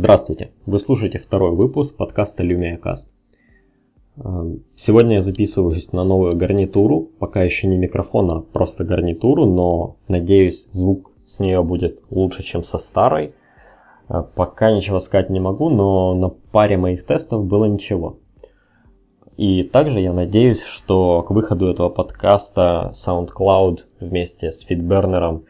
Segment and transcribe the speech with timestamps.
[0.00, 0.52] Здравствуйте!
[0.64, 3.08] Вы слушаете второй выпуск подкаста LumiaCast.
[4.74, 10.70] Сегодня я записываюсь на новую гарнитуру, пока еще не микрофон, а просто гарнитуру, но надеюсь
[10.72, 13.34] звук с нее будет лучше, чем со старой.
[14.08, 18.16] Пока ничего сказать не могу, но на паре моих тестов было ничего.
[19.36, 25.42] И также я надеюсь, что к выходу этого подкаста SoundCloud вместе с Feedburner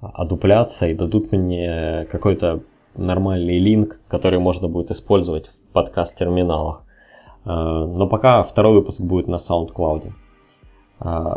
[0.00, 2.64] одуплятся и дадут мне какой-то
[2.94, 6.84] нормальный линк, который можно будет использовать в подкаст-терминалах.
[7.44, 10.12] Э, но пока второй выпуск будет на SoundCloud.
[11.00, 11.36] Э,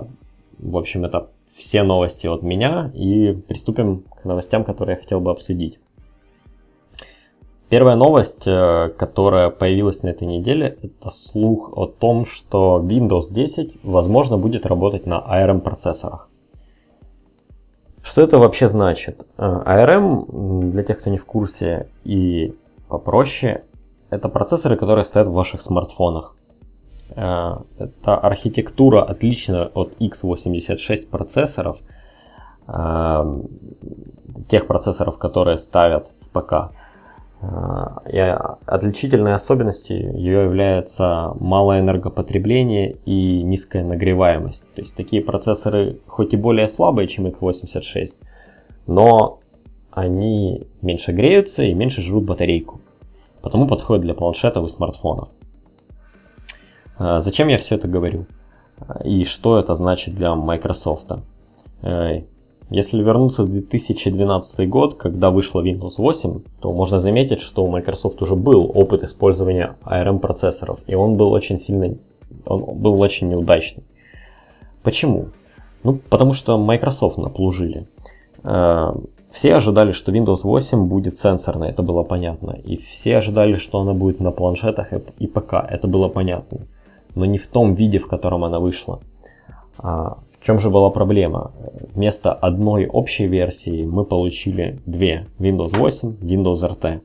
[0.59, 5.31] в общем, это все новости от меня и приступим к новостям, которые я хотел бы
[5.31, 5.79] обсудить.
[7.69, 13.77] Первая новость, э, которая появилась на этой неделе, это слух о том, что Windows 10
[13.83, 16.29] возможно будет работать на ARM процессорах.
[18.05, 19.25] Что это вообще значит?
[19.37, 22.53] ARM, э, для тех, кто не в курсе и
[22.87, 23.63] попроще,
[24.11, 26.35] это процессоры, которые стоят в ваших смартфонах.
[27.15, 31.79] Э, это архитектура отличная от x86 процессоров,
[32.67, 33.41] э,
[34.49, 36.75] тех процессоров, которые ставят в ПК.
[37.41, 44.63] А, и отличительной особенностью ее является малое энергопотребление и низкая нагреваемость.
[44.73, 48.15] То есть такие процессоры хоть и более слабые, чем x86,
[48.87, 49.39] но
[49.91, 52.81] они меньше греются и меньше жрут батарейку.
[53.41, 55.29] Потому подходят для планшетов и смартфонов.
[56.97, 58.25] А, зачем я все это говорю?
[59.03, 61.11] И что это значит для Microsoft?
[62.71, 68.21] Если вернуться в 2012 год, когда вышла Windows 8, то можно заметить, что у Microsoft
[68.21, 71.95] уже был опыт использования ARM процессоров, и он был очень сильно,
[72.45, 73.83] он был очень неудачный.
[74.81, 75.27] Почему?
[75.83, 77.87] Ну, потому что Microsoft наплужили.
[78.43, 78.93] Э,
[79.29, 82.51] все ожидали, что Windows 8 будет сенсорной, это было понятно.
[82.63, 84.87] И все ожидали, что она будет на планшетах
[85.19, 86.61] и ПК, это было понятно.
[87.13, 89.01] Но не в том виде, в котором она вышла.
[90.45, 91.53] В чем же была проблема?
[91.95, 95.25] Вместо одной общей версии мы получили две.
[95.39, 97.01] Windows 8, Windows RT.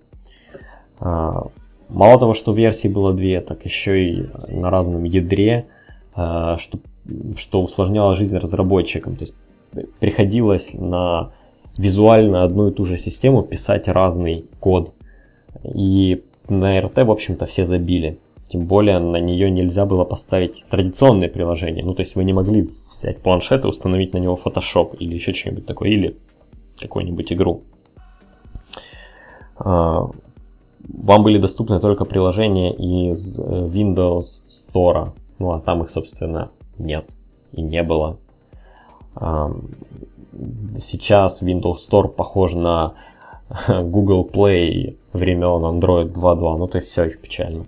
[0.99, 1.47] А,
[1.89, 5.65] мало того, что версий было две, так еще и на разном ядре,
[6.15, 6.81] а, что,
[7.35, 9.17] что усложняло жизнь разработчикам.
[9.17, 9.35] То есть
[10.01, 11.33] приходилось на
[11.79, 14.93] визуально одну и ту же систему писать разный код.
[15.65, 18.19] И на RT, в общем-то, все забили.
[18.51, 21.85] Тем более на нее нельзя было поставить традиционные приложения.
[21.85, 25.33] Ну, то есть вы не могли взять планшет и установить на него Photoshop или еще
[25.33, 26.19] что-нибудь такое, или
[26.81, 27.63] какую-нибудь игру.
[29.57, 30.11] А,
[30.81, 35.13] вам были доступны только приложения из э, Windows Store.
[35.39, 37.07] Ну, а там их, собственно, нет
[37.53, 38.17] и не было.
[39.15, 39.53] А,
[40.81, 42.95] сейчас Windows Store похож на
[43.69, 46.59] Google Play времен Android 2.2.
[46.59, 47.67] Ну, то есть все очень печально.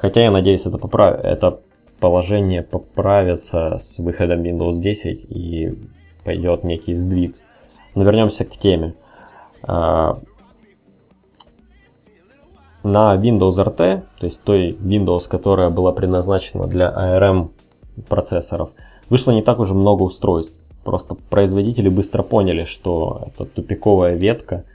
[0.00, 1.20] Хотя я надеюсь, это, поправ...
[1.22, 1.60] это
[2.00, 5.74] положение поправится с выходом Windows 10 и
[6.24, 7.36] пойдет некий сдвиг.
[7.94, 8.94] Но вернемся к теме.
[9.62, 10.18] А,
[12.82, 17.48] на Windows RT, то есть той Windows, которая была предназначена для ARM
[18.08, 18.70] процессоров,
[19.08, 20.60] вышло не так уже много устройств.
[20.84, 24.64] Просто производители быстро поняли, что это тупиковая ветка–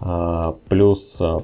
[0.00, 1.38] а, плюс а,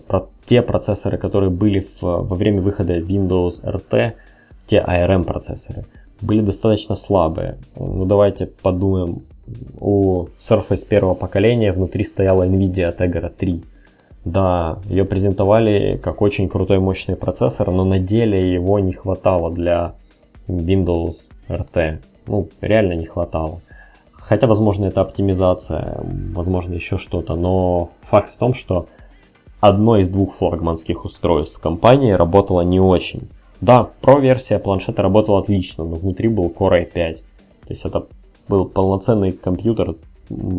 [0.50, 4.14] те процессоры, которые были в, во время выхода Windows RT,
[4.66, 5.84] те ARM процессоры,
[6.20, 7.56] были достаточно слабые.
[7.76, 9.22] Ну давайте подумаем,
[9.78, 13.62] у Surface первого поколения внутри стояла NVIDIA Tegra 3.
[14.24, 19.92] Да, ее презентовали как очень крутой мощный процессор, но на деле его не хватало для
[20.48, 21.98] Windows RT.
[22.26, 23.60] Ну, реально не хватало.
[24.10, 26.00] Хотя, возможно, это оптимизация,
[26.34, 27.36] возможно, еще что-то.
[27.36, 28.88] Но факт в том, что
[29.60, 33.28] одно из двух флагманских устройств компании работало не очень.
[33.60, 37.14] Да, Pro-версия планшета работала отлично, но внутри был Core i5.
[37.14, 37.22] То
[37.68, 38.06] есть это
[38.48, 39.96] был полноценный компьютер,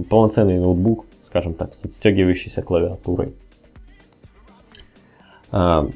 [0.10, 3.34] полноценный ноутбук, скажем так, с отстегивающейся клавиатурой.
[5.52, 5.90] А,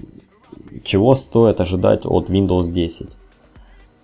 [0.84, 3.10] чего стоит ожидать от Windows 10?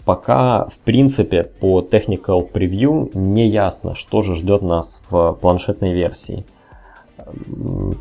[0.05, 6.45] Пока, в принципе, по Technical Preview не ясно, что же ждет нас в планшетной версии.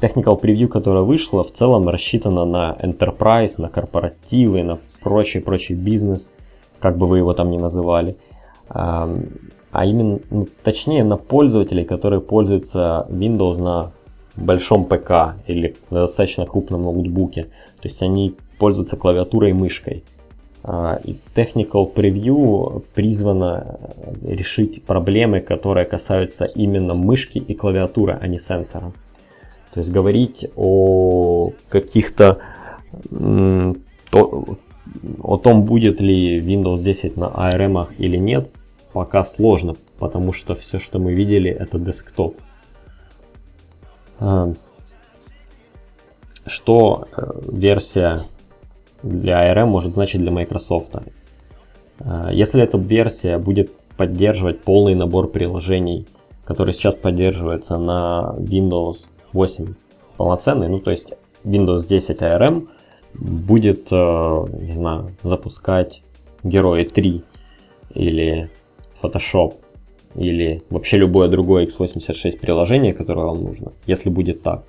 [0.00, 6.30] Technical Preview, которая вышла, в целом рассчитана на Enterprise, на корпоративы, на прочий-прочий бизнес,
[6.78, 8.16] как бы вы его там ни называли.
[8.68, 13.92] А именно, ну, точнее, на пользователей, которые пользуются Windows на
[14.36, 17.44] большом ПК или на достаточно крупном ноутбуке.
[17.44, 20.02] То есть они пользуются клавиатурой и мышкой.
[20.62, 23.78] А, и Technical Preview призвано
[24.22, 28.92] решить проблемы, которые касаются именно мышки и клавиатуры, а не сенсора.
[29.72, 32.38] То есть говорить о каких-то
[34.10, 34.44] то,
[35.22, 38.50] о том, будет ли Windows 10 на ARM или нет,
[38.92, 42.36] пока сложно, потому что все, что мы видели, это десктоп.
[44.18, 44.52] А,
[46.46, 48.22] что э, версия
[49.02, 50.90] для ARM может значить для Microsoft?
[52.00, 56.06] А, если эта версия будет поддерживать полный набор приложений,
[56.44, 59.74] который сейчас поддерживается на Windows 8
[60.16, 62.68] полноценный, ну то есть Windows 10 ARM
[63.14, 66.02] будет, э, не знаю, запускать
[66.42, 67.22] Герои 3
[67.94, 68.50] или
[69.02, 69.54] Photoshop
[70.14, 74.64] или вообще любое другое x86 приложение, которое вам нужно, если будет так,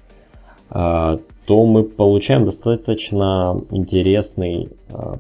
[0.70, 5.16] э, то мы получаем достаточно интересный э,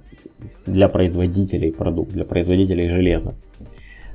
[0.65, 3.33] для производителей продукт, для производителей железа.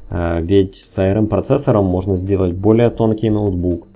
[0.09, 3.89] Ведь с ARM процессором можно сделать более тонкий ноутбук,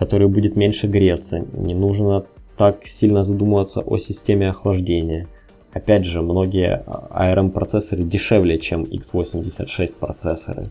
[0.00, 1.44] который будет меньше греться.
[1.52, 2.24] Не нужно
[2.56, 5.28] так сильно задумываться о системе охлаждения.
[5.74, 10.70] Опять же, многие ARM процессоры дешевле, чем x86 процессоры.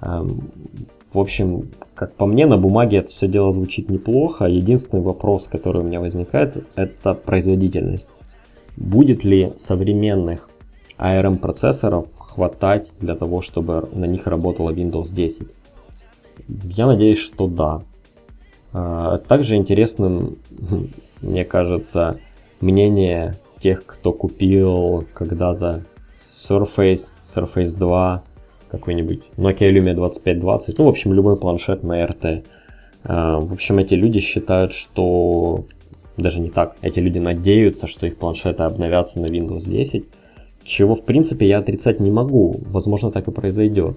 [0.00, 0.50] Эм,
[1.12, 4.46] в общем, как по мне, на бумаге это все дело звучит неплохо.
[4.46, 8.10] Единственный вопрос, который у меня возникает, это производительность.
[8.78, 10.48] Будет ли современных
[10.98, 15.46] ARM процессоров хватать для того, чтобы на них работала Windows 10?
[16.48, 17.82] Я надеюсь, что да.
[18.78, 20.36] А, также интересным,
[21.22, 22.18] мне кажется,
[22.60, 25.84] мнение тех, кто купил когда-то
[26.14, 28.22] Surface, Surface 2,
[28.70, 32.44] какой-нибудь Nokia Lumia 2520, ну, в общем, любой планшет на RT.
[33.04, 35.64] А, в общем, эти люди считают, что
[36.18, 40.04] даже не так, эти люди надеются, что их планшеты обновятся на Windows 10,
[40.64, 42.60] чего, в принципе, я отрицать не могу.
[42.66, 43.96] Возможно, так и произойдет.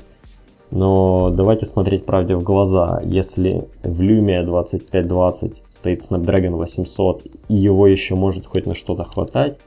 [0.71, 3.01] Но давайте смотреть правде в глаза.
[3.03, 9.57] Если в Lumia 2520 стоит Snapdragon 800 и его еще может хоть на что-то хватать,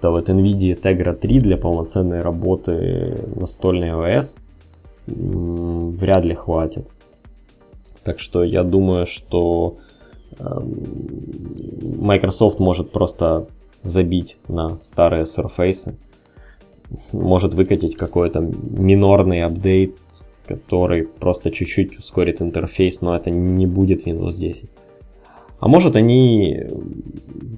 [0.00, 4.36] то вот NVIDIA Tegra 3 для полноценной работы настольной OS
[5.06, 6.88] вряд ли хватит.
[8.02, 9.76] Так что я думаю, что
[10.40, 10.74] эм,
[12.00, 13.46] Microsoft может просто
[13.84, 15.94] забить на старые Surface,
[17.12, 19.96] может выкатить какой-то минорный апдейт
[20.52, 24.64] который просто чуть-чуть ускорит интерфейс, но это не будет Windows 10.
[25.60, 26.66] А может они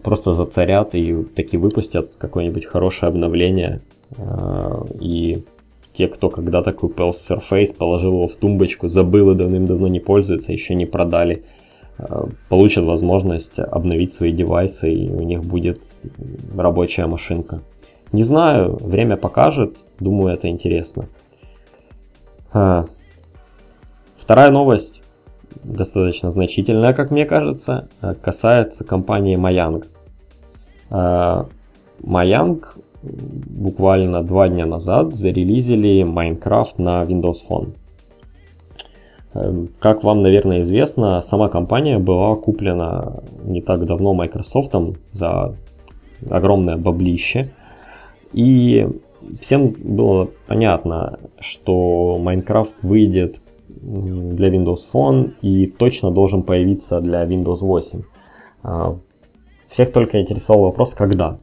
[0.02, 3.80] просто зацарят и таки выпустят какое-нибудь хорошее обновление.
[4.18, 5.42] А, и
[5.94, 10.74] те, кто когда-то купил Surface, положил его в тумбочку, забыл и давным-давно не пользуется, еще
[10.74, 11.44] не продали,
[11.96, 15.94] а, получат возможность обновить свои девайсы, и у них будет
[16.56, 17.62] рабочая машинка.
[18.12, 21.08] Не знаю, время покажет, думаю, это интересно.
[22.54, 25.02] Вторая новость,
[25.64, 29.86] достаточно значительная, как мне кажется, а, касается компании Mayank.
[32.02, 37.74] Mayank а, буквально два дня назад зарелизили Minecraft на Windows Phone.
[39.34, 44.72] Эм, как вам, наверное, известно, сама компания была куплена не так давно Microsoft
[45.12, 45.56] за
[46.30, 47.50] огромное баблище.
[48.32, 48.88] И
[49.40, 57.58] всем было понятно, что Minecraft выйдет для Windows Phone и точно должен появиться для Windows
[57.60, 58.02] 8.
[58.62, 58.98] А,
[59.68, 61.38] всех только интересовал вопрос, когда.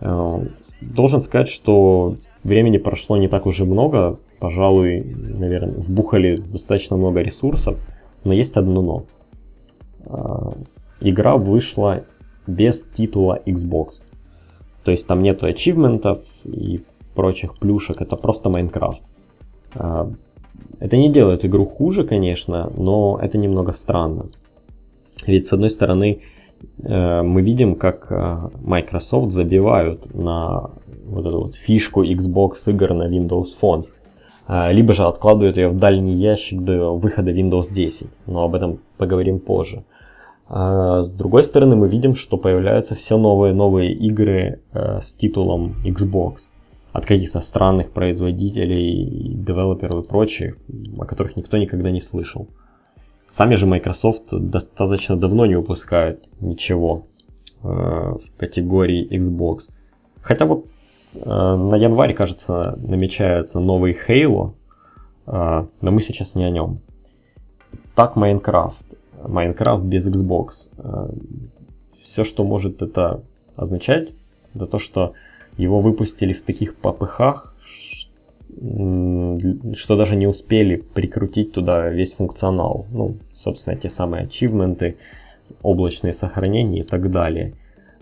[0.00, 0.42] А,
[0.80, 7.78] должен сказать, что времени прошло не так уже много, пожалуй, наверное, вбухали достаточно много ресурсов,
[8.24, 9.04] но есть одно но.
[10.06, 10.52] А,
[11.00, 12.04] игра вышла
[12.46, 14.04] без титула Xbox.
[14.84, 16.82] То есть там нету ачивментов и
[17.14, 19.02] прочих плюшек, это просто Майнкрафт.
[19.74, 20.10] А,
[20.80, 24.26] это не делает игру хуже, конечно, но это немного странно.
[25.26, 26.20] Ведь с одной стороны
[26.82, 30.70] э, мы видим, как э, Microsoft забивают на
[31.06, 33.84] вот эту вот фишку Xbox игр на Windows Phone.
[34.46, 38.08] А, либо же откладывают ее в дальний ящик до выхода Windows 10.
[38.26, 39.84] Но об этом поговорим позже.
[40.46, 45.76] А с другой стороны, мы видим, что появляются все новые новые игры э, с титулом
[45.84, 46.48] Xbox
[46.92, 50.56] от каких-то странных производителей, девелоперов и прочих,
[50.98, 52.48] о которых никто никогда не слышал.
[53.26, 57.06] Сами же Microsoft достаточно давно не выпускают ничего
[57.64, 59.70] э, в категории Xbox.
[60.22, 60.66] Хотя вот
[61.14, 64.52] э, на январь, кажется, намечается новый Halo,
[65.26, 66.78] э, но мы сейчас не о нем.
[67.96, 68.98] Так Minecraft.
[69.28, 70.70] Майнкрафт без Xbox.
[70.78, 71.08] Э,
[72.02, 73.22] Все, что может это
[73.56, 74.10] означать,
[74.54, 75.12] это то, что
[75.56, 77.54] его выпустили в таких попыхах,
[78.56, 82.86] что даже не успели прикрутить туда весь функционал.
[82.92, 84.96] Ну, собственно, те самые ачивменты,
[85.62, 87.54] облачные сохранения и так далее.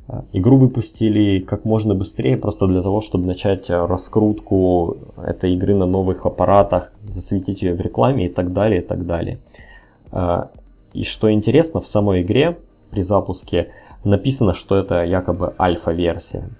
[0.09, 5.87] А, игру выпустили как можно быстрее, просто для того, чтобы начать раскрутку этой игры на
[5.87, 9.39] новых аппаратах, засветить ее в рекламе и так далее, и так далее.
[10.93, 12.59] И что интересно, в самой игре
[12.91, 13.73] при запуске
[14.05, 16.51] написано, что это якобы альфа-версия.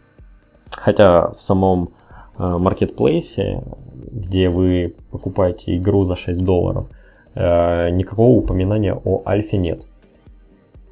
[0.71, 1.91] Хотя в самом
[2.39, 3.63] маркетплейсе,
[3.95, 6.89] где вы покупаете игру за 6 долларов,
[7.35, 9.87] никакого упоминания о альфе нет.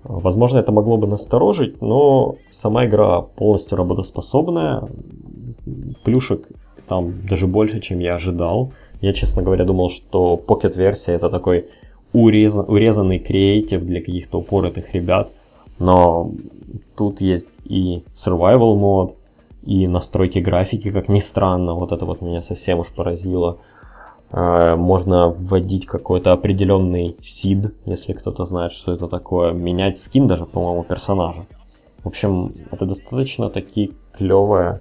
[0.03, 4.83] Возможно, это могло бы насторожить, но сама игра полностью работоспособная.
[6.05, 6.49] Плюшек
[6.89, 8.73] там даже больше, чем я ожидал.
[9.01, 11.69] Я, честно говоря, думал, что Pocket версия это такой
[12.13, 15.33] урезан, урезанный креатив для каких-то упоротых ребят.
[15.79, 16.33] Но
[16.97, 19.17] тут есть и survival мод,
[19.63, 21.75] и настройки графики, как ни странно.
[21.75, 23.59] Вот это вот меня совсем уж поразило.
[24.33, 30.47] Э, можно вводить какой-то определенный сид, если кто-то знает, что это такое, менять скин даже,
[30.47, 31.47] по-моему, персонажа.
[32.03, 34.81] В общем, это достаточно таки клевая,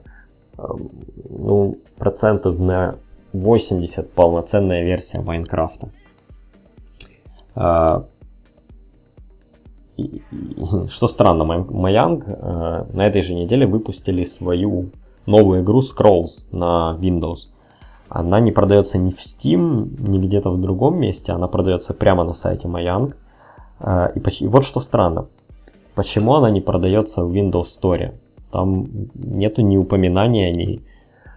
[0.58, 0.90] эм,
[1.30, 2.96] ну, процентов на
[3.34, 5.90] 80 полноценная версия Майнкрафта.
[7.56, 8.04] Э,
[10.90, 14.92] что странно, Маянг э, на этой же неделе выпустили свою
[15.26, 17.50] новую игру Scrolls на Windows–
[18.10, 22.34] она не продается ни в Steam, ни где-то в другом месте, она продается прямо на
[22.34, 23.14] сайте Mojang.
[23.80, 25.28] А, и вот что странно,
[25.94, 28.14] почему она не продается в Windows Store?
[28.52, 30.82] Там нету ни упоминания о ней,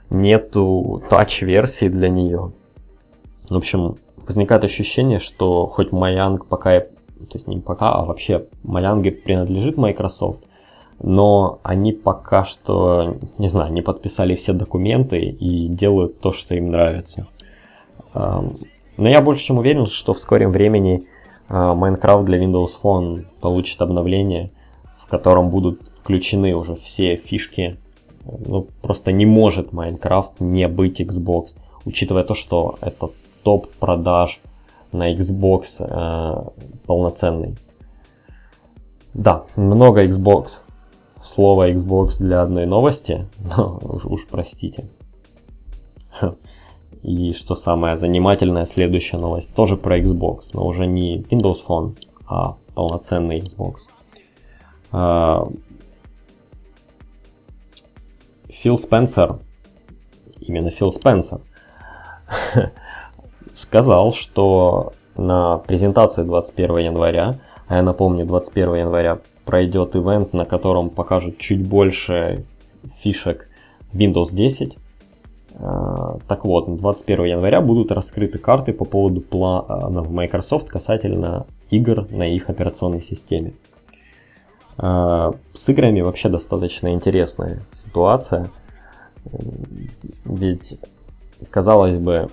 [0.09, 2.53] нету тач-версии для нее.
[3.51, 9.11] В общем, возникает ощущение, что хоть Mojang пока, то есть не пока, а вообще Mojang
[9.11, 10.45] принадлежит Microsoft,
[11.01, 16.71] но они пока что, не знаю, не подписали все документы и делают то, что им
[16.71, 17.27] нравится.
[18.15, 21.07] Но я больше чем уверен, что в скором времени
[21.49, 24.53] Minecraft для Windows Phone получит обновление,
[24.97, 27.79] в котором будут включены уже все фишки.
[28.25, 33.11] Ну, просто не может Minecraft не быть Xbox, учитывая то, что это
[33.43, 34.41] топ продаж
[34.93, 36.51] на Xbox э,
[36.87, 37.57] полноценный.
[39.15, 40.61] Да, много Xbox
[41.23, 44.85] слово Xbox для одной новости, но уж, уж простите.
[47.03, 51.97] И что самое занимательное, следующая новость тоже про Xbox, но уже не Windows Phone,
[52.27, 53.89] а полноценный Xbox.
[54.93, 55.49] А,
[58.49, 59.41] Фил Спенсер,
[60.41, 61.41] именно Фил Спенсер,
[63.55, 67.35] сказал, что на презентации 21 января,
[67.67, 72.45] а я напомню, 21 января пройдет ивент, на котором покажут чуть больше
[73.03, 73.49] фишек
[73.93, 74.77] Windows 10.
[75.55, 82.27] А, так вот, 21 января будут раскрыты карты по поводу планов Microsoft касательно игр на
[82.27, 83.55] их операционной системе.
[84.79, 88.49] А, с играми вообще достаточно интересная ситуация.
[90.25, 90.79] Ведь,
[91.51, 92.29] казалось бы,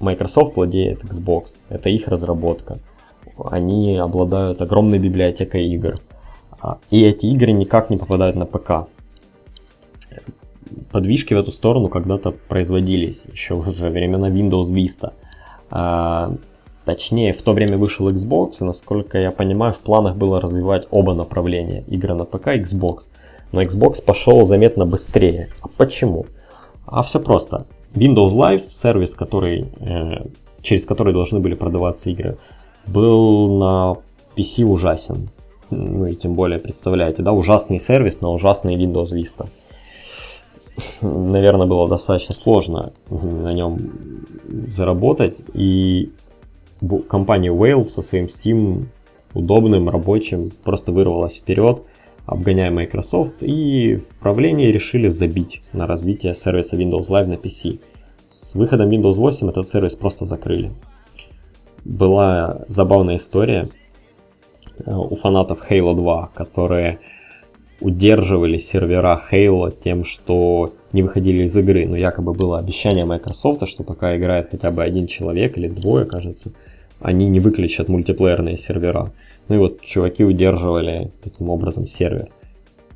[0.00, 2.78] Microsoft владеет Xbox, это их разработка.
[3.50, 5.96] Они обладают огромной библиотекой игр.
[6.60, 8.88] А, и эти игры никак не попадают на ПК.
[10.90, 15.12] Подвижки в эту сторону когда-то производились, еще во времена Windows Vista.
[15.70, 16.34] А,
[16.84, 21.14] точнее, в то время вышел Xbox, и насколько я понимаю, в планах было развивать оба
[21.14, 23.02] направления, игры на ПК и Xbox.
[23.52, 25.50] Но Xbox пошел заметно быстрее.
[25.62, 26.26] А почему?
[26.86, 27.66] А все просто.
[27.94, 30.26] Windows Live, сервис, который, э,
[30.62, 32.38] через который должны были продаваться игры,
[32.86, 33.96] был на
[34.36, 35.30] PC ужасен
[35.70, 39.48] вы тем более представляете, да, ужасный сервис на ужасный Windows Vista.
[41.02, 43.78] Наверное, было достаточно сложно на нем
[44.68, 46.12] заработать, и
[47.08, 48.86] компания Whale со своим Steam
[49.34, 51.82] удобным, рабочим, просто вырвалась вперед,
[52.28, 57.80] обгоняя Microsoft, и в правлении решили забить на развитие сервиса Windows Live на PC.
[58.26, 60.70] С выходом Windows 8 этот сервис просто закрыли.
[61.84, 63.68] Была забавная история,
[64.84, 66.98] Э, у фанатов Halo 2, которые
[67.80, 71.86] удерживали сервера Halo тем, что не выходили из игры.
[71.86, 76.52] Но якобы было обещание Microsoft, что пока играет хотя бы один человек или двое, кажется,
[77.00, 79.12] они не выключат мультиплеерные сервера.
[79.48, 82.30] Ну и вот чуваки удерживали таким образом сервер.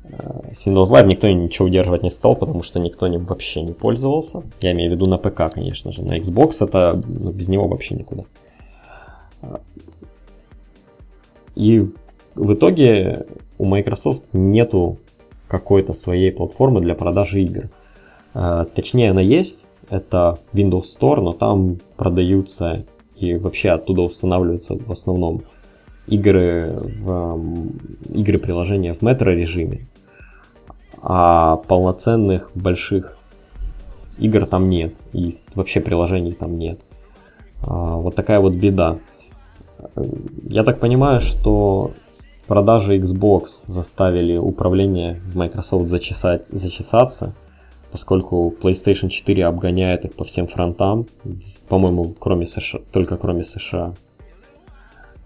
[0.03, 3.73] Э, с Windows Live никто ничего удерживать не стал, потому что никто ним вообще не
[3.73, 4.43] пользовался.
[4.61, 6.03] Я имею в виду на ПК, конечно же.
[6.03, 8.23] На Xbox это ну, без него вообще никуда.
[11.55, 11.87] И
[12.35, 13.25] в итоге
[13.57, 14.97] у Microsoft нету
[15.47, 17.69] какой-то своей платформы для продажи игр.
[18.33, 24.91] А, точнее, она есть, это Windows Store, но там продаются и вообще оттуда устанавливаются в
[24.91, 25.43] основном
[26.07, 27.39] игры, в,
[28.09, 29.87] игры приложения в метро режиме,
[31.01, 33.17] а полноценных больших
[34.17, 36.79] игр там нет, и вообще приложений там нет.
[37.65, 38.99] А, вот такая вот беда.
[40.43, 41.91] Я так понимаю, что
[42.47, 47.33] продажи Xbox заставили управление в Microsoft зачесать, зачесаться,
[47.91, 51.05] поскольку PlayStation 4 обгоняет их по всем фронтам,
[51.67, 53.93] по-моему, кроме США, только кроме США.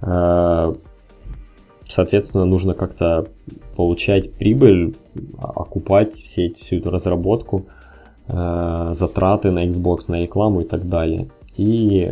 [0.02, 0.74] Э,
[1.88, 3.28] соответственно, нужно как-то
[3.76, 4.96] получать прибыль,
[5.42, 7.66] окупать все, всю эту разработку,
[8.28, 11.28] э, затраты на Xbox, на рекламу и так далее.
[11.56, 12.12] И,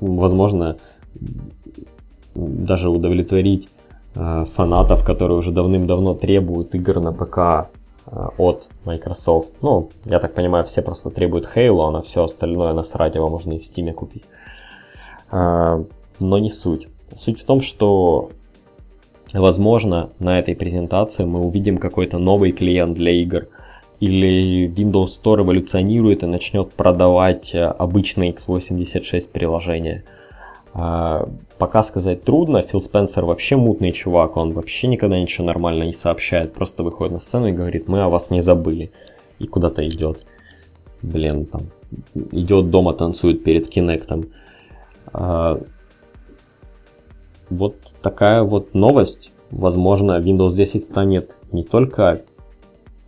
[0.00, 0.76] возможно,
[2.34, 3.68] даже удовлетворить
[4.14, 7.70] фанатов, которые уже давным-давно требуют игр на ПК
[8.38, 9.52] от Microsoft.
[9.62, 13.54] Ну, я так понимаю, все просто требуют Halo, а на все остальное насрать его можно
[13.54, 14.24] и в Steam купить
[16.22, 16.88] но не суть.
[17.16, 18.30] Суть в том, что
[19.32, 23.48] возможно на этой презентации мы увидим какой-то новый клиент для игр,
[24.00, 30.02] или Windows Store эволюционирует и начнет продавать э, обычные x86 приложения.
[30.74, 35.92] А, пока сказать трудно, Фил Спенсер вообще мутный чувак, он вообще никогда ничего нормально не
[35.92, 38.90] сообщает, просто выходит на сцену и говорит, мы о вас не забыли,
[39.38, 40.24] и куда-то идет.
[41.02, 41.62] Блин, там,
[42.32, 44.26] идет дома, танцует перед Кинектом.
[47.56, 49.30] Вот такая вот новость.
[49.50, 52.22] Возможно, Windows 10 станет не только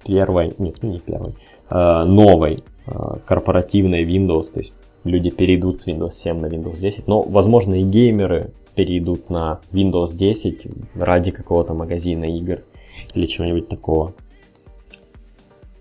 [0.04, 1.34] первой, нет, не первой,
[1.70, 4.74] а, новой а, корпоративной Windows, то есть
[5.04, 10.14] люди перейдут с Windows 7 на Windows 10, но, возможно, и геймеры перейдут на Windows
[10.14, 12.60] 10 ради какого-то магазина игр
[13.14, 14.12] или чего-нибудь такого.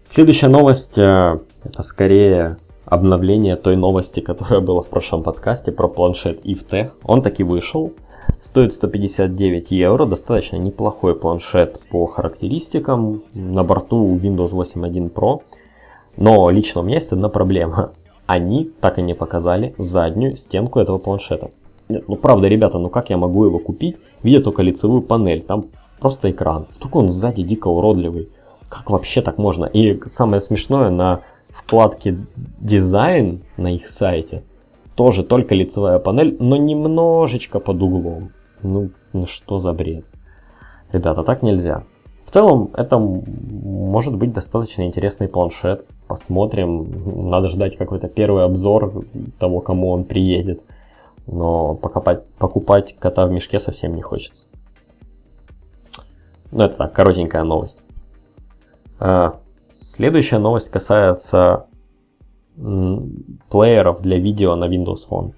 [0.07, 6.45] Следующая новость а, это скорее обновление той новости, которая была в прошлом подкасте про планшет
[6.45, 6.91] IFTech.
[7.03, 7.93] Он таки вышел.
[8.39, 13.23] Стоит 159 евро, достаточно неплохой планшет по характеристикам.
[13.33, 15.41] На борту Windows 8.1 Pro.
[16.17, 17.91] Но лично у меня есть одна проблема.
[18.25, 21.51] Они так и не показали заднюю стенку этого планшета.
[21.89, 25.65] Нет, ну правда, ребята, ну как я могу его купить, видя только лицевую панель, там
[25.99, 26.67] просто экран.
[26.79, 28.29] Только он сзади дико уродливый.
[28.69, 29.65] Как вообще так можно?
[29.65, 32.17] И самое смешное, на вкладке
[32.59, 34.43] дизайн на их сайте
[34.95, 38.31] тоже только лицевая панель, но немножечко под углом.
[38.61, 40.05] Ну, ну что за бред?
[40.91, 41.83] Ребята, так нельзя.
[42.25, 45.85] В целом, это может быть достаточно интересный планшет.
[46.07, 47.29] Посмотрим.
[47.29, 49.05] Надо ждать какой-то первый обзор
[49.39, 50.61] того, кому он приедет.
[51.27, 54.47] Но покупать, покупать кота в мешке совсем не хочется.
[56.51, 57.79] Ну, это так, коротенькая новость.
[58.99, 59.39] А,
[59.71, 61.65] следующая новость касается
[62.55, 65.33] плееров для видео на Windows Phone.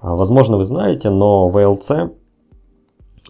[0.00, 2.14] А, возможно, вы знаете, но VLC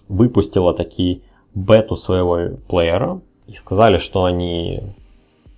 [0.09, 1.23] выпустила такие
[1.55, 4.81] бету своего плеера и сказали, что они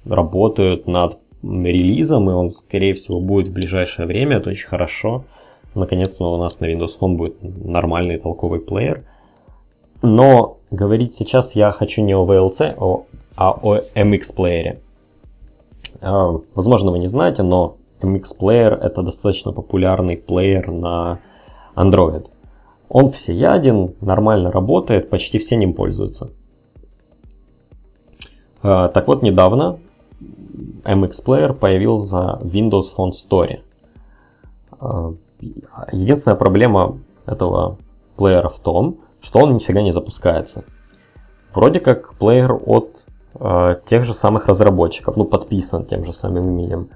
[0.05, 4.37] работают над релизом, и он, скорее всего, будет в ближайшее время.
[4.37, 5.25] Это очень хорошо.
[5.75, 9.05] Наконец-то у нас на Windows Phone будет нормальный толковый плеер.
[10.03, 13.07] Но говорить сейчас я хочу не о VLC, а о.
[13.37, 13.59] А,
[16.03, 21.21] возможно, вы не знаете, но MX Player это достаточно популярный плеер на
[21.77, 22.29] Android.
[22.89, 26.31] Он всеяден, нормально работает, почти все ним пользуются.
[28.63, 29.79] А, так вот, недавно
[30.85, 33.61] MX Player появился в Windows Phone Store.
[34.79, 35.15] А,
[35.93, 37.79] единственная проблема этого
[38.17, 40.65] плеера в том, что он нифига не запускается.
[41.55, 46.89] Вроде как плеер от э, тех же самых разработчиков, ну, подписан тем же самым именем.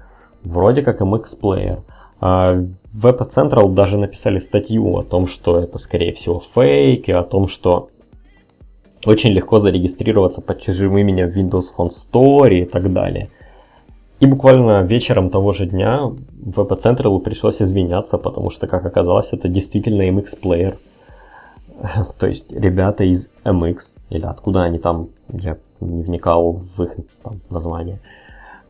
[0.43, 1.79] Вроде как MX Player.
[2.21, 7.23] Э, Web Central даже написали статью о том, что это, скорее всего, фейк, и о
[7.23, 7.89] том, что
[9.05, 13.29] очень легко зарегистрироваться под чужим именем в Windows Phone Store и так далее.
[14.19, 16.01] И буквально вечером того же дня
[16.43, 20.77] Web Central пришлось извиняться, потому что, как оказалось, это действительно MX Player.
[22.19, 23.77] То есть ребята из MX,
[24.09, 27.99] или откуда они там, я не вникал в их там, название.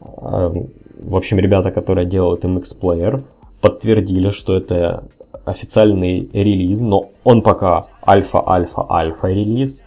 [0.01, 3.23] Эм, в общем, ребята, которые делают MX Player,
[3.61, 5.03] подтвердили, что это
[5.45, 9.81] официальный релиз, но он пока альфа-альфа-альфа релиз.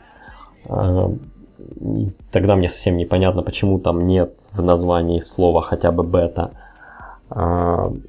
[0.67, 1.21] Эм,
[2.31, 6.53] тогда мне совсем непонятно, почему там нет в названии слова хотя бы бета.
[7.31, 8.03] Эм,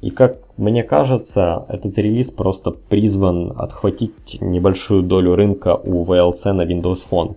[0.00, 6.62] и как мне кажется, этот релиз просто призван отхватить небольшую долю рынка у VLC на
[6.62, 7.36] Windows Phone.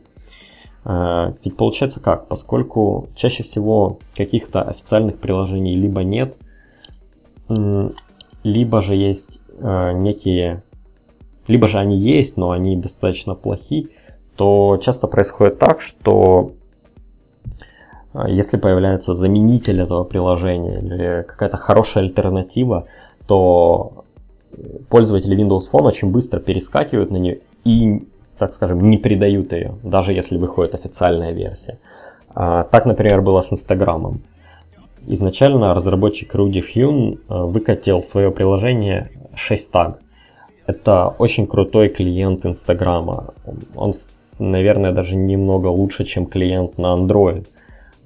[0.85, 2.27] А, ведь получается как?
[2.27, 6.37] Поскольку чаще всего каких-то официальных приложений либо нет,
[8.43, 10.63] либо же есть а, некие
[11.47, 13.89] либо же они есть, но они достаточно плохи,
[14.35, 16.51] то часто происходит так, что
[18.13, 22.87] а, если появляется заменитель этого приложения или какая-то хорошая альтернатива,
[23.27, 24.05] то
[24.89, 30.13] пользователи Windows Phone очень быстро перескакивают на нее и, так скажем, не передают ее, даже
[30.13, 31.77] если выходит официальная версия.
[32.33, 34.21] А, так, например, было с Инстаграмом.
[35.07, 39.95] Изначально разработчик Руди Хьюн а, выкатил свое приложение 6 tag.
[40.67, 43.33] Это очень крутой клиент Инстаграма.
[43.75, 43.93] Он,
[44.39, 47.45] наверное, даже немного лучше, чем клиент на Android.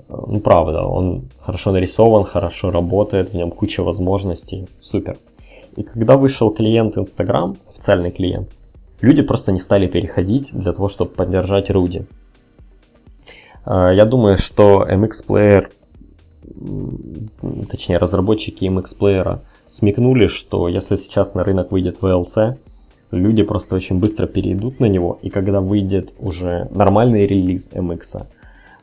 [0.07, 4.67] Ну, правда, он хорошо нарисован, хорошо работает, в нем куча возможностей.
[4.79, 5.17] Супер.
[5.77, 8.49] И когда вышел клиент Instagram, официальный клиент,
[9.01, 12.05] люди просто не стали переходить для того, чтобы поддержать Руди.
[13.65, 15.67] А, я думаю, что MX Player,
[17.69, 22.57] точнее разработчики MX Player смекнули, что если сейчас на рынок выйдет VLC,
[23.11, 28.25] люди просто очень быстро перейдут на него, и когда выйдет уже нормальный релиз MX,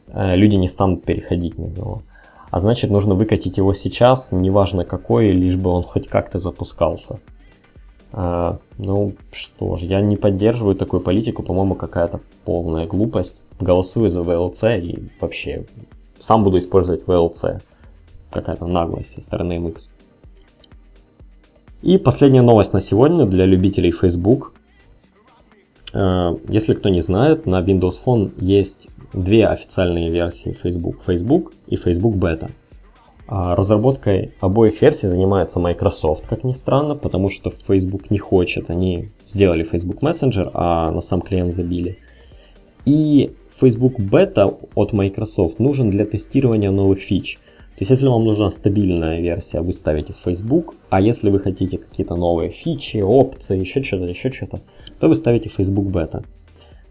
[0.09, 2.03] э, люди не станут переходить на него.
[2.51, 7.19] А значит, нужно выкатить его сейчас, неважно какой, лишь бы он хоть как-то запускался.
[8.19, 13.43] А, ну что ж, я не поддерживаю такую политику, по-моему, какая-то полная глупость.
[13.61, 15.67] Голосую за VLC и вообще
[16.19, 17.61] сам буду использовать VLC.
[18.31, 19.91] Какая-то наглость со стороны MX.
[21.83, 24.55] И последняя новость на сегодня для любителей Facebook.
[25.93, 31.03] А, если кто не знает, на Windows Phone есть две официальные версии Facebook.
[31.07, 32.51] Facebook и Facebook Beta.
[33.29, 38.71] А разработкой обоих версий занимается Microsoft, как ни странно, потому что Facebook не хочет.
[38.71, 41.99] Они сделали Facebook Messenger, а на сам клиент забили.
[42.85, 47.39] И Facebook Beta от Microsoft нужен для тестирования новых фич.
[47.77, 51.77] То есть, если вам нужна стабильная версия, вы ставите в Facebook, а если вы хотите
[51.77, 54.61] какие-то новые фичи, опции, еще что-то, еще что-то,
[54.99, 56.25] то вы ставите Facebook Beta.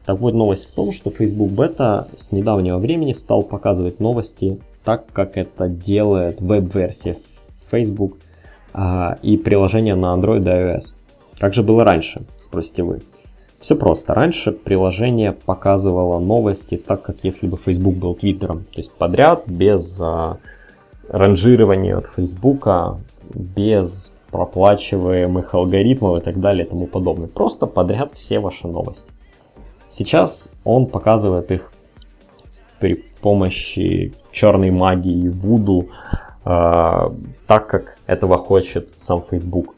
[0.06, 5.12] Так вот, новость в том, что Facebook Beta с недавнего времени стал показывать новости так,
[5.12, 7.18] как это делает веб-версия
[7.70, 8.18] Facebook
[8.74, 10.94] а, и приложение на Android и iOS.
[11.40, 13.02] Как же было раньше, спросите вы.
[13.60, 14.14] Все просто.
[14.14, 18.60] Раньше приложение показывало новости так, как если бы Facebook был Твиттером.
[18.66, 20.38] То есть подряд, без а,
[21.10, 22.68] ранжирования от Facebook,
[23.34, 27.28] без проплачиваемых алгоритмов и так далее и тому подобное.
[27.28, 29.12] Просто подряд все ваши новости.
[29.90, 31.72] Сейчас он показывает их
[32.80, 35.88] при помощи черной магии, вуду,
[36.44, 37.10] э,
[37.48, 39.76] так как этого хочет сам Facebook.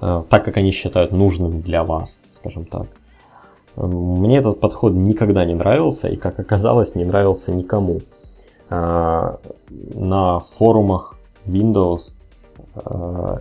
[0.00, 2.86] Э, так как они считают нужным для вас, скажем так.
[3.76, 8.00] Мне этот подход никогда не нравился и, как оказалось, не нравился никому.
[8.70, 9.36] Э,
[9.94, 12.12] на форумах Windows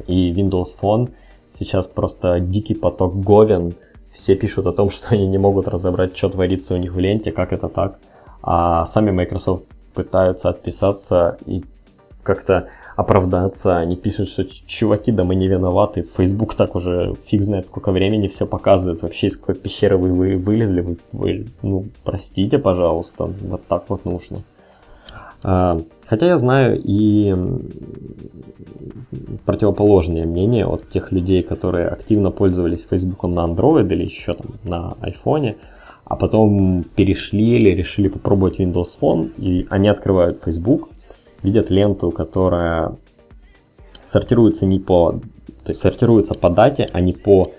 [0.07, 1.09] и Windows Phone
[1.49, 3.73] сейчас просто дикий поток говен,
[4.11, 7.31] все пишут о том, что они не могут разобрать, что творится у них в ленте,
[7.31, 7.99] как это так.
[8.47, 11.63] А сами Microsoft пытаются отписаться и
[12.21, 13.77] как-то оправдаться.
[13.77, 16.05] Они пишут, что чуваки, да мы не виноваты.
[16.17, 19.01] Facebook так уже фиг знает сколько времени все показывает.
[19.01, 20.81] Вообще из какой пещеры вы, вы вылезли.
[20.81, 23.25] Вы, вы, ну, простите, пожалуйста.
[23.25, 24.43] Вот так вот нужно.
[25.41, 27.35] А, хотя я знаю и
[29.45, 34.93] противоположное мнение от тех людей, которые активно пользовались Facebook на Android или еще там на
[35.01, 35.55] iPhone,
[36.05, 40.89] а потом перешли или решили попробовать Windows Phone, и они открывают Facebook,
[41.41, 42.95] видят ленту, которая
[44.03, 45.13] сортируется не по,
[45.63, 47.51] то есть сортируется по дате, а не по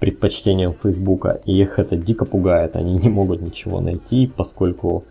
[0.00, 5.04] предпочтениям Facebook, и их это дико пугает, они не могут ничего найти, поскольку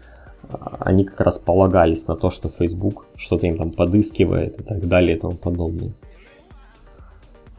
[0.50, 4.88] а, они как раз полагались на то, что Facebook что-то им там подыскивает и так
[4.88, 5.94] далее и тому подобное.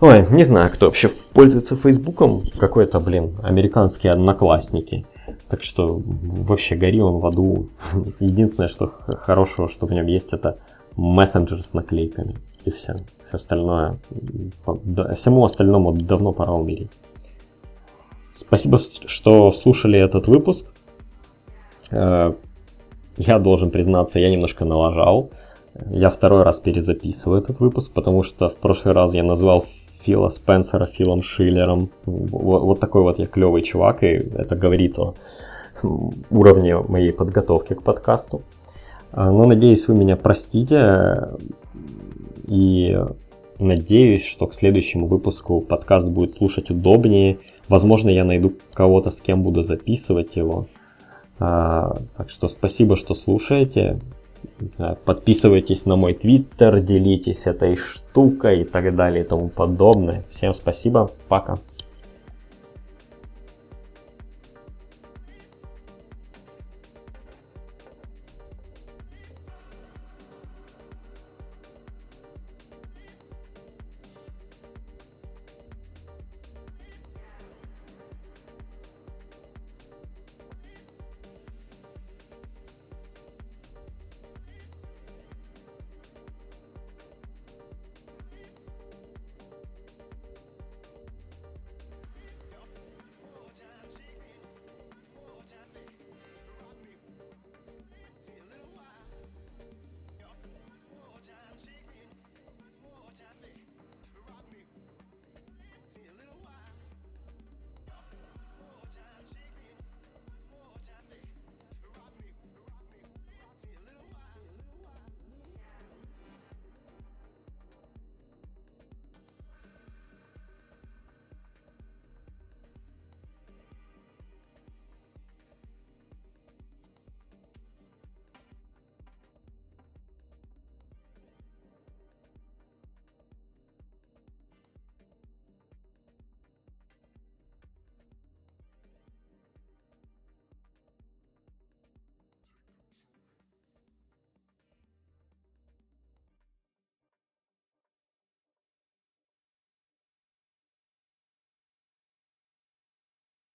[0.00, 2.42] Ой, не знаю, кто вообще пользуется Фейсбуком.
[2.58, 5.06] Какой-то, блин, американские одноклассники.
[5.48, 7.68] Так что вообще гори он в аду.
[8.20, 10.58] Единственное, что хорошего, что в нем есть, это
[10.96, 12.36] мессенджер с наклейками.
[12.64, 12.94] И все.
[13.26, 13.98] Все остальное,
[15.16, 16.90] всему остальному давно пора умереть.
[18.32, 20.72] Спасибо, что слушали этот выпуск.
[21.90, 22.34] Э,
[23.16, 25.30] я должен признаться, я немножко налажал.
[25.90, 29.66] Я второй раз перезаписываю этот выпуск, потому что в прошлый раз я назвал
[30.04, 31.90] Фила Спенсера Филом Шиллером.
[32.04, 35.14] Вот, вот такой вот я клевый чувак, и это говорит о
[36.30, 38.42] уровне моей подготовки к подкасту.
[39.12, 41.28] А, но надеюсь, вы меня простите.
[42.46, 42.98] И
[43.58, 47.38] надеюсь, что к следующему выпуску подкаст будет слушать удобнее.
[47.68, 50.66] Возможно, я найду кого-то, с кем буду записывать его.
[51.38, 53.98] А, так что спасибо, что слушаете.
[55.04, 60.24] Подписывайтесь на мой твиттер, делитесь этой штукой и так далее и тому подобное.
[60.30, 61.58] Всем спасибо, пока.